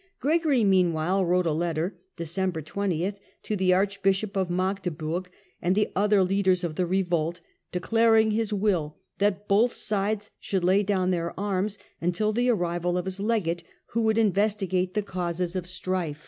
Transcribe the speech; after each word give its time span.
Gregory 0.19 0.63
meanwhile 0.63 1.23
wrote 1.23 1.45
a 1.45 1.51
letter 1.51 1.99
(De 2.15 2.23
cember^ 2.23 2.65
20) 2.65 3.13
to 3.43 3.55
the 3.55 3.71
archbishop 3.71 4.35
of 4.35 4.49
Magdeburg 4.49 5.29
and 5.61 5.75
the 5.75 5.91
other 5.95 6.23
leaders 6.23 6.63
of 6.63 6.73
the 6.73 6.87
revolt, 6.87 7.39
declaring 7.71 8.31
his 8.31 8.51
will 8.51 8.97
that 9.19 9.47
both 9.47 9.75
sides 9.75 10.31
should 10.39 10.63
lay 10.63 10.81
down 10.81 11.11
their 11.11 11.39
arms 11.39 11.77
until 12.01 12.33
the 12.33 12.49
arrival 12.49 12.97
of 12.97 13.05
his 13.05 13.19
legate,, 13.19 13.63
who 13.89 14.01
would 14.01 14.17
investigate 14.17 14.95
the 14.95 15.03
causes 15.03 15.55
of 15.55 15.67
strife. 15.67 16.19